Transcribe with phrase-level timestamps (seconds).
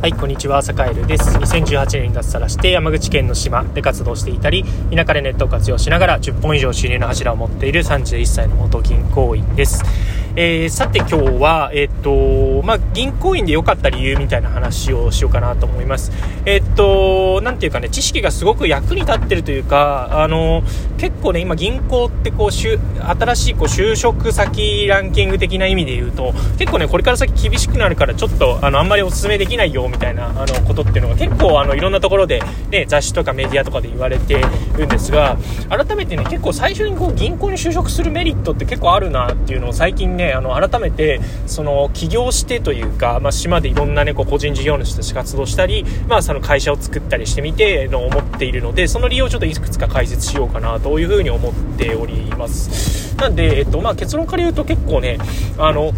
[0.00, 1.36] はい、こんにちは、サカエルです。
[1.36, 9.84] 2018年に脱サラして山口県の島で活動していたり、田舎でネットを活用しながら10本以上収入の柱を持っている31歳の元銀行員です。
[10.42, 16.12] えー、さて今日は、えっ、と、まあ、銀行員で良かった理由みたいな話をしようかなと思います。
[16.46, 20.62] えっ、と、なんていうかね、知識がすごく役に立ってるというか、あの、
[20.96, 34.42] 結構ね、今銀行ってこう、しゅ新しいこう就職先ランキング的な意味で言うと、結構ね、これから先厳しくなるから、ちょっと、あの、あんまりお勧めできないよ、みたいな、あの、ことっていうのが結構、あの、いろんなところで、ね、雑誌とかメディアとかで言われて
[34.78, 35.36] るんですが、
[35.68, 53.14] 改めてね、結構最初にこう、銀行に就職するメリットって結構あるなっていうのを最近ね、あの、改めて、その、起業してというか、まあ、島でいろんなね、こう、個人事業主として活動したり、まあ、その会社を作ったりしてみて、の思っているので、その理由をちょっといくつか解説しようかな、というふうに思っております。
[53.16, 55.18] なんで、えっと、まあ、結論から言うと結構ね、
[55.58, 55.92] あの、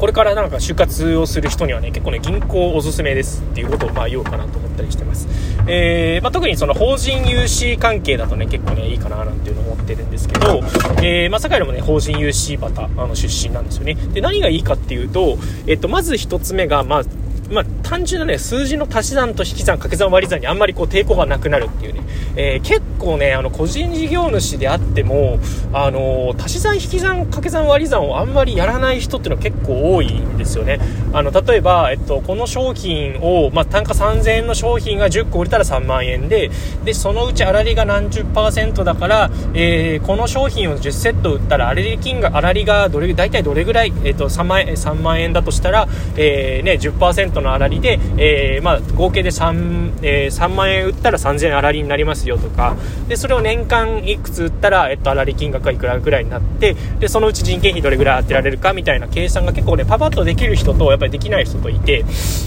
[0.00, 5.28] これからなんか就活をする人にはね、結構ね、銀行おすすめですっていうことをまあ言おうかなと思ったりしてます。
[5.66, 10.62] えー、まあ、特にその法人融資関係だとね、結構ね、いいかななんていうのを思ってるんですけど、
[11.02, 13.94] えー、まあ、坂井もね、法人融資バタ、あの、出身なんですよね。
[13.94, 17.02] で、何がいいかっていうと、えっと、まず一つ目が、まあ、
[17.50, 22.00] まあ、単純なね、数字の足し算と引き算、掛け算割り算にあんまりこう抵抗がなくなるっていうね、
[22.36, 25.40] えー、結構ね、あの、個人事業主であっても、
[25.72, 30.78] あのー、足し算引き算掛け算割り算をあんまりやらない人っていうのは結構多いんですよね。
[31.12, 36.50] あの、例えば、えっと、この商品を、まあ、単価3000円の商品が10個売れたら3万円で、
[36.84, 52.76] で、そのうち粗利が何十パーセントだから、えー、この商品を10セット売ったら、粗利金が、粗利がどれ、大体どれぐらい、えっと、3万円、3万円だとしたら、えー、ね、10%の粗利で、えー、まあ、合計で 3,、えー、3万円売ったら3000円粗利になりますよとか、
[53.08, 62.04] で、それを年間いくつ売ったら、えっと、粗利金額がいくらぐらいになって、で、そのうち人件費どれぐらい当てられるかみたいな計算が結構ね、パパッとできる人と、やっぱりできない人といて、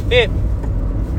[0.09, 0.29] で、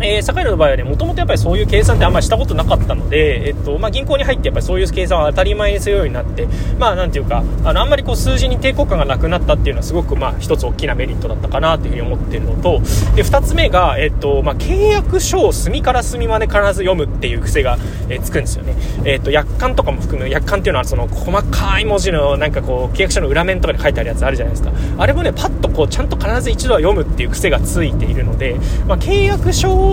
[0.01, 6.49] えー、堺の場合はね、もともとやっぱりそういう計算ってあんまりしたことなかったので、えっと、まあ、銀行に入ってやっぱりそういう計算は当たり前にするようになって、
[6.79, 12.81] まあ、なんていうか、あの、あんまりこう数字に抵抗感がなくなったっていうのはすごく、まあ、一つ大きなメリットだったかなというふうに思ってるのと、
[13.15, 18.75] で、二つ目が、えっと、まあ、契約書を隅から隅まで必ず読むっていう癖が、えー、つくんですよね。
[19.05, 24.73] えっと、約款とかも含む、約款っていうのはその細かい文字のなんかこう、契約書の裏面とかに書いてあるやつあるじゃないですか。
[24.99, 29.84] あれもね、パッとこう、ちゃんと必ず一度は読むっていう癖がついているので、まあ、契約書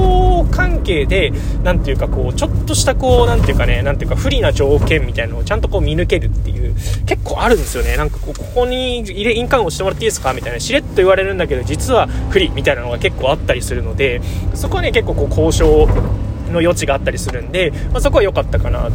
[0.51, 1.31] 関係で、
[1.63, 6.75] なんていうかこう、ちょっとしたこう、なんていうかね、なんていうか不利な条件みたいなのをちゃんとこう見抜けるっていう、
[7.05, 7.97] 結構あるんですよね。
[7.97, 10.33] なんかこう、ここに入れ、印鑑をしてもらっていいですか？
[10.33, 14.21] みたいな、しれっと言われるんだけど、実は不利みたいなのが結構あったりするので、
[14.53, 15.87] そこはね、結構こう、交渉、
[16.51, 18.89] の余地があったりするんで、まあ、そこは良かったかな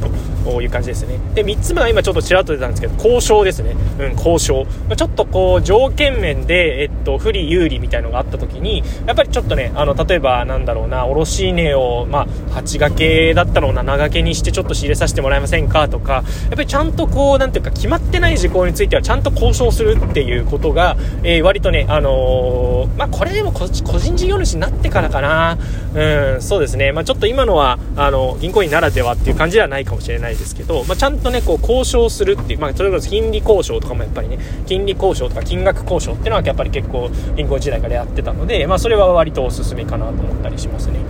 [0.44, 1.18] という感じですね。
[1.34, 3.76] で、3つ目は今ちょっとちらっと出たんですけど、交渉ですね。
[3.98, 4.64] うん、交渉。
[4.88, 25.58] まあ、ちょっとこう、条件面で、えっと、不利有利みたいのがあった時に、やっぱりちょっとね、あの、例えばなんだろうな、卸値を、まあ、8掛けだったのを7掛けにしてちょっと仕入れさせてもらえませんかとか、やっぱりちゃんとこう、なんていうか、決まってない事項についてはちゃんと交渉するっていうことが、えー、割とね、あのー、まあ、これでも個人事業主になってからかな。
[25.94, 26.92] うん、そうですね。
[26.92, 41.00] まあ、ちょっと今のは、あの、銀行員ならではっていう感じではないかもしれないですけど、まあ、ちゃんとね、こう、交渉するっていう、まあ、それこそ金利交渉とかもやっぱりね、金利交渉とか金額交渉っていうのはやっぱり結構銀行時代からやってたので、まあ、それは割とおすすめかなと思ったりしますね。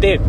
[0.00, 0.20] で、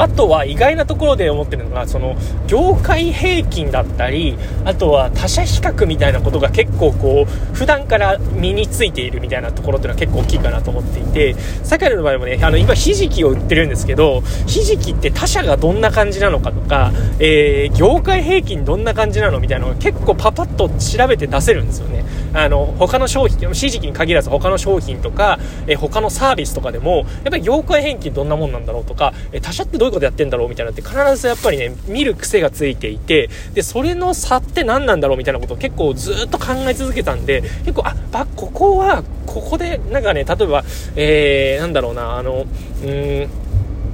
[0.00, 2.16] あとは意外なところで思ってるのが、その、
[2.46, 22.04] 業界平均だったり、あとは他社比較みたいなことが結構こう、普段から身についているみたいなところっていうのは結構大きいかなと思っていて、サカの場合もね、あの、今、ひじきを売ってるんですけど、ひじきって他社がどんな感じなのかとか、えー、業界平均どんな感じなのみたいなのが結構パパッと調べて出せるんですよね。
[22.34, 40.64] あの、他の商品、ひじきに限らず他の商品とか、えー、他のサービスとかでも、やっぱり業界平均どんなもんなんだろうとか、えー、他社ってどういうことやってんだろうみたいなって必ずやっぱりね、見る癖がついていて、で、それの差って何なんだろうみたいなことを結構ずっと考え続けたんで、結構、あ、ば、ここは、ここで、なんかね、例えば、
[40.96, 42.46] えー、なんだろうな、あの、
[42.82, 43.30] うーん、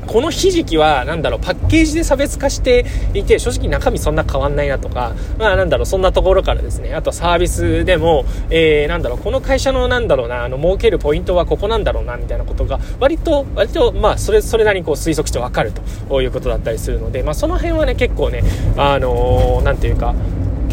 [0.06, 15.72] このひじきは、なんだろう、パッケージで差別化していて、正直中身そんな変わんないなとか、まあなんだろう、そんなところからですね、あとサービスでも、えー、なんだろう、この会社のなんだろうな、あの、儲けるポイントはここなんだろうな、みたいなことが、割と、割と、まあ、それ、それなりにこう推測してわかる
[16.08, 18.42] ということだったりするので、まあその辺はね、結構ね、
[18.76, 20.14] あのー、なんていうか、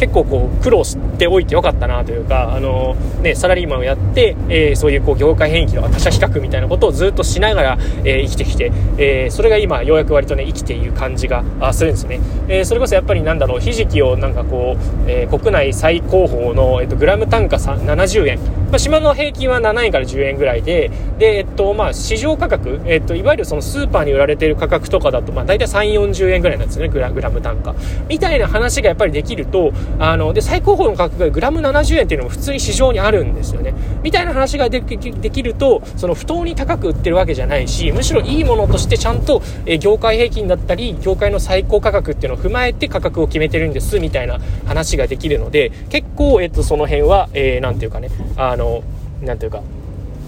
[0.02, 12.18] 結構こう苦労しておいてよかったなというか、あのね、サラリーマンをやって、えー、そういうこう業界変異とか他者比較みたいなことをずっとしながら、えー、生きてきて、えー、それが今ようやく割とね生きている感じがするんですね、
[12.48, 18.38] えそれこそやっぱりなんだろうひじきをなんかこう、え国内最高峰の、えっと、グラム単価70円、
[18.72, 27.74] まあ、島の平均は7円から10円ぐらいでで、えっとまあ、市場価格、えっと、いわゆるそのスーパーに売られている価格とかだと、まあ、大体3 4 0円ぐらいなんですよねグラグラム単価。
[28.08, 33.74] みたいな話がやっぱりできるとあので最高峰の価格がグラム70円っていうのも普通に市場にあるんですよね。
[34.02, 48.82] みたいな話ができるとその不当に高く売ってるわけじゃないしむしろいいものとしてちゃんと、え業界平均だったり業界の最高価格っていうのを踏まえて価格を決めてるんですみたいな話ができるので結構、えっと、その辺は、えー、て言うかねあの
[49.22, 49.62] なんていうか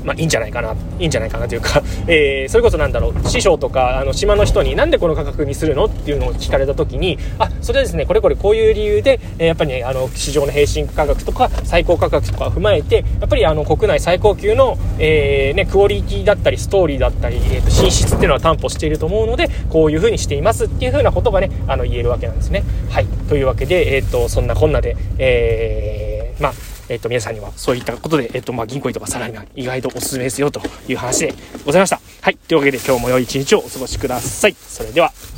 [0.04, 22.62] まあ、いいんじゃないかな、いいんじゃないかなというか、 えー、それこそなんだろう、師匠とか、あの、島の人になんでこの価格にするのっていうのを聞かれた時に、あ、それはですね、これこれこういう理由で、えー、やっぱりね、あの、市場の平均価格とか、最高価格とか踏まえて、やっぱりあの、国内最高級の、えー、ね、クオリティだったり、ストーリーだったり、えー、と、品質っていうのは担保していると思うので、こういう風にしていますっていう風なことがね、あの、言えるわけなんですね。
[22.90, 23.06] はい。
[23.28, 26.52] というわけで、えっ、と、そんなこんなで、え、まあ、
[26.88, 31.34] えっ、と、皆さんにはそういったことで、えっ、と、まあ、銀行員とかさらに意外とおすすめですよという話で
[31.64, 32.00] ございました。
[32.20, 32.36] はい。
[32.36, 34.54] というわけで今日も良い一日をお過ごしください。
[34.54, 35.33] それでは。